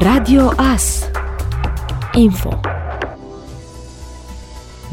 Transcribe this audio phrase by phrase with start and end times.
[0.00, 1.10] Radio AS
[2.14, 2.77] Info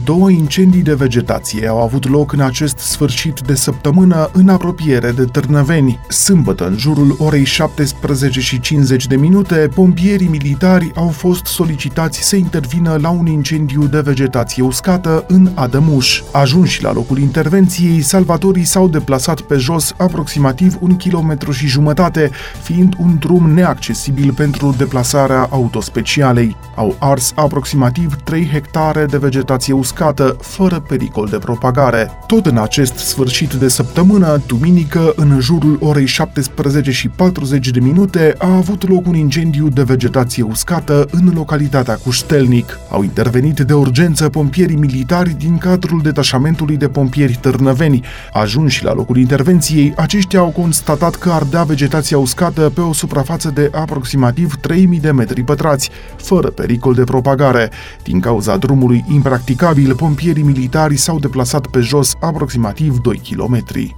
[0.05, 5.23] Două incendii de vegetație au avut loc în acest sfârșit de săptămână în apropiere de
[5.23, 5.99] Târnăveni.
[6.09, 12.35] Sâmbătă, în jurul orei 17 și 50 de minute, pompierii militari au fost solicitați să
[12.35, 16.21] intervină la un incendiu de vegetație uscată în Adămuș.
[16.31, 22.29] Ajunși la locul intervenției, salvatorii s-au deplasat pe jos aproximativ un kilometru și jumătate,
[22.61, 26.55] fiind un drum neaccesibil pentru deplasarea autospecialei.
[26.75, 32.09] Au ars aproximativ 3 hectare de vegetație uscată uscată, fără pericol de propagare.
[32.27, 38.35] Tot în acest sfârșit de săptămână, duminică, în jurul orei 17 și 40 de minute,
[38.37, 42.79] a avut loc un incendiu de vegetație uscată în localitatea Cuștelnic.
[42.89, 48.03] Au intervenit de urgență pompierii militari din cadrul detașamentului de pompieri târnăveni.
[48.33, 53.69] Ajunși la locul intervenției, aceștia au constatat că ardea vegetația uscată pe o suprafață de
[53.73, 57.69] aproximativ 3000 de metri pătrați, fără pericol de propagare.
[58.03, 63.95] Din cauza drumului impracticabil, pompierii militari s-au deplasat pe jos aproximativ 2 kilometri.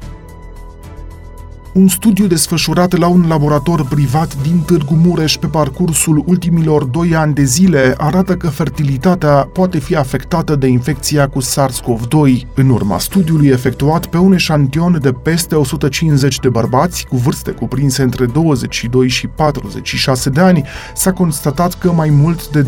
[1.78, 7.34] Un studiu desfășurat la un laborator privat din Târgu Mureș pe parcursul ultimilor doi ani
[7.34, 12.48] de zile arată că fertilitatea poate fi afectată de infecția cu SARS-CoV-2.
[12.54, 18.02] În urma studiului efectuat pe un eșantion de peste 150 de bărbați cu vârste cuprinse
[18.02, 20.64] între 22 și 46 de ani,
[20.96, 22.68] s-a constatat că mai mult de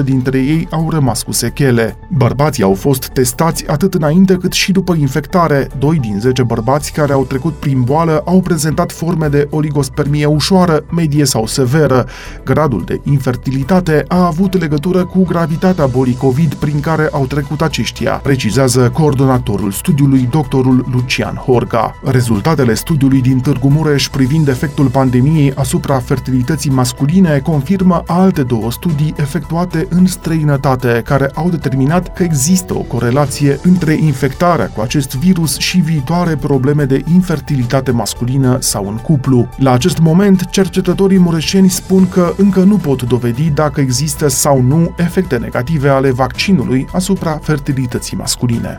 [0.00, 1.96] 20% dintre ei au rămas cu sechele.
[2.10, 5.68] Bărbații au fost testați atât înainte cât și după infectare.
[5.78, 10.84] Doi din 10 bărbați care au trecut prin boală au prezentat forme de oligospermie ușoară,
[10.90, 12.06] medie sau severă.
[12.44, 18.12] Gradul de infertilitate a avut legătură cu gravitatea bolii COVID prin care au trecut aceștia,
[18.12, 21.94] precizează coordonatorul studiului, doctorul Lucian Horga.
[22.04, 29.14] Rezultatele studiului din Târgu Mureș privind efectul pandemiei asupra fertilității masculine confirmă alte două studii
[29.16, 35.58] efectuate în străinătate, care au determinat că există o corelație între infectarea cu acest virus
[35.58, 39.48] și viitoare probleme de infertilitate masculină masculină sau în cuplu.
[39.56, 44.94] La acest moment, cercetătorii mureșeni spun că încă nu pot dovedi dacă există sau nu
[44.96, 48.76] efecte negative ale vaccinului asupra fertilității masculine.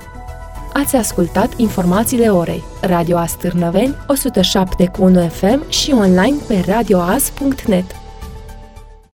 [0.73, 2.63] Ați ascultat informațiile orei.
[2.81, 7.95] Radio Astârnăveni, 107.1 FM și online pe radioas.net.